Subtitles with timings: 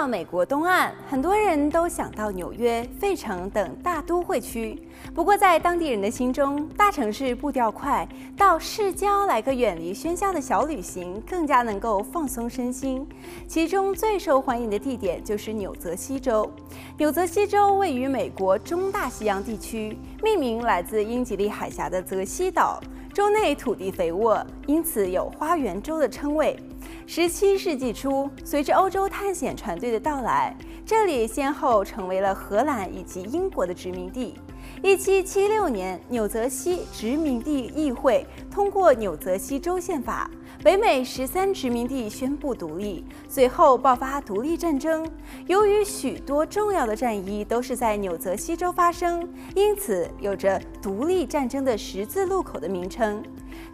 [0.00, 4.82] 到美国东岸，很多人都想到纽约、费城等大都会区。
[5.14, 13.06] 不过，在当地人的心中，大城市步调快，到市郊来个远离喧嚣的小旅行，更加能够放松身心。
[13.46, 16.50] 其中最受欢迎的地点就是纽泽西州。
[16.96, 22.80] 纽泽西州位于美国中大西洋地区，命名来自英吉利海峡的泽西岛。
[23.12, 26.56] 州内土地肥沃，因此有“花园州”的称谓。
[27.12, 30.56] 十七世纪初，随着欧洲探险船队的到来，
[30.86, 34.38] 这里先后成为了荷兰以及英国的殖民地。
[34.80, 40.30] 一七七六年，纽泽西殖民地议会通过《纽泽西州宪法》。
[40.62, 45.10] 北美十三殖民地宣布独立，随后爆发独立战争。
[45.46, 53.22] 由于许多重要的战役都是在纽泽西州发生，因此有着“独立战争的十字路口”的名称。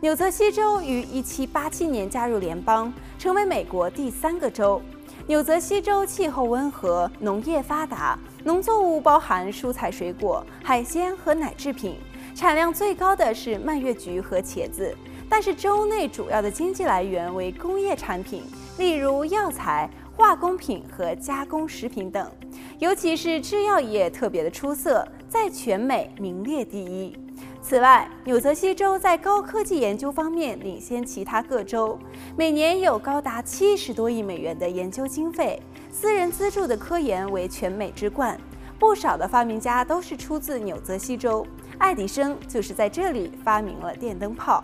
[0.00, 4.80] 纽泽西州于一七八七年加入联邦，成为美国第三个州。
[5.26, 11.96] 纽泽西州气候温和，农业发达，农作物包含蔬菜、水果、海鲜和奶制品，
[12.32, 14.96] 产量最高的是蔓越橘和茄子。
[15.28, 18.42] 但是州内主要的经济来源为工业产品，
[18.78, 22.30] 例如药材、化工品和加工食品等，
[22.78, 27.16] 尤其是制药业特别的出色，在全美名列第一。
[27.60, 31.98] 此外，纽泽西州在高科技研究方面领先其他各州，
[32.36, 35.60] 每年有高达七十多亿美元的研究经费，
[35.90, 38.38] 私人资助的科研为全美之冠，
[38.78, 41.44] 不少的发明家都是出自纽泽西州，
[41.78, 44.62] 爱迪生就是在这里发明了电灯泡。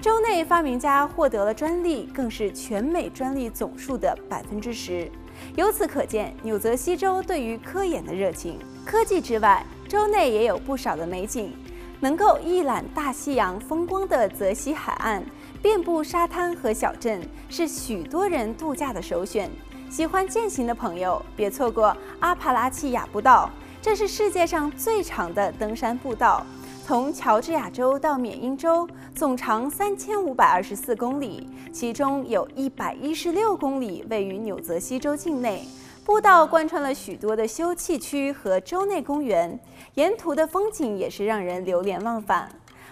[0.00, 5.10] 州内发明家获得了专利，更是全美专利总数的百分之十。
[5.56, 8.58] 由此可见，纽泽西州对于科研的热情。
[8.84, 11.52] 科技之外，州内也有不少的美景，
[12.00, 15.24] 能够一览大西洋风光的泽西海岸，
[15.60, 19.50] 遍布沙滩和小镇，是许多人度假的首选。
[19.90, 26.44] 喜欢健行的朋友，别错过阿帕拉契亚步道，这是世界上最长的登山步道。
[26.86, 35.66] 从乔治亚州到缅因州，总长三千五百二十四公里，其中有一百一十六公里位于纽泽西州境内。
[36.04, 39.58] 步道贯穿了许多的休憩区和州内公园，
[39.94, 42.48] 沿途的风景也是让人流连忘返。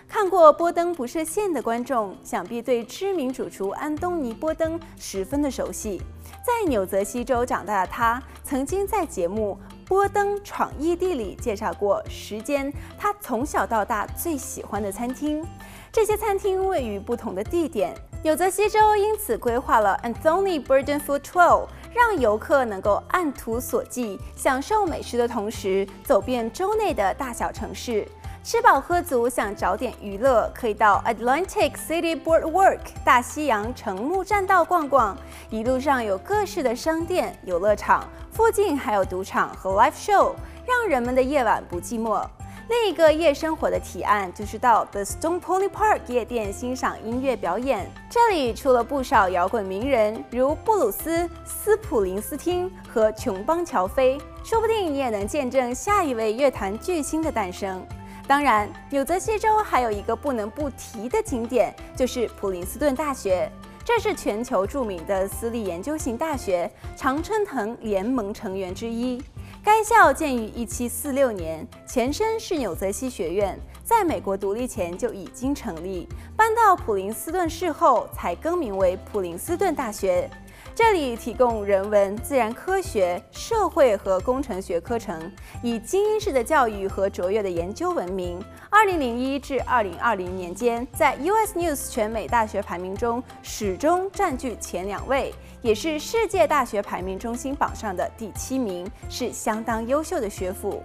[0.09, 6.03] 看过《波登不设限》的观众，想必对知名主厨安东尼·波登十分的熟悉。
[6.45, 9.57] 在纽泽西州长大的他，曾经在节目
[9.87, 15.47] 波登闯异地里介绍过时间他从小到大最喜欢的餐厅，
[15.93, 17.95] 这些餐厅位于不同的地点。
[18.23, 28.09] 纽泽西州因此规划了 Anthony b u r d e n Food Trail，让游客能够按图索骥，享受美食的同时，走遍州内的大小城市。
[28.45, 35.17] 吃饱喝足，想找点娱乐，可以到 Atlantic City Boardwalk 大西洋城木栈道逛逛。
[35.49, 40.35] 一路上有各式的商店、游乐场，附近还有赌场和 live show，
[40.67, 42.23] 让人们的夜晚不寂寞。
[42.69, 47.91] 另一个夜生活的提案就是到 The Stone Pony Park 夜店欣赏音乐表演。
[48.11, 57.83] 这里出了不少摇滚名人，如布鲁斯·斯普林斯汀和琼邦·乔菲，说不定你也能见证下一位乐坛巨星的诞生。
[58.27, 63.51] 当然，纽泽西州还有一个不能不提的景点，就是普林斯顿大学。
[63.85, 69.23] 这是全球著名的私立研究型大学，常春藤联盟成员之一。
[69.63, 76.09] 该校建于1746年，前身是纽泽西学院，在美国独立前就已经成立。
[76.35, 80.31] 搬到普林斯顿市后，才更名为普林斯顿大学。
[80.73, 85.31] 这里提供人文、自然科学、社会和工程学课程，
[85.63, 88.41] 以精英式的教育和卓越的研究闻名。
[88.71, 95.33] 二零零一至二零二零年间，在 US News 全美大学排名中始终占据前两位，
[95.63, 100.83] 也是世界大学排名中心榜上的第七名，是相当优秀的学府。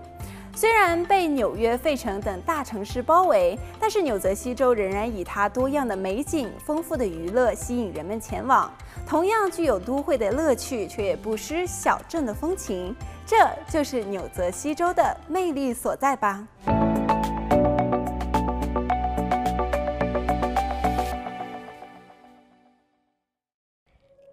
[0.59, 8.69] 虽然被纽约、费城等大城市包围，但是纽泽西州仍然以它多样的美景、丰富的娱乐吸引人们前往。
[9.07, 12.93] 同样具有都会的乐趣，却也不失小镇的风情。
[13.25, 13.37] 这
[13.69, 16.45] 就是纽泽西州的魅力所在吧。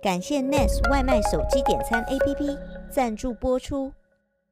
[0.02, 2.58] 感谢 Nest 外卖手机点餐 APP
[2.90, 3.92] 赞助播出。